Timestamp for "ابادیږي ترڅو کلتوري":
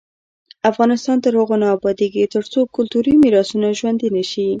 1.77-3.13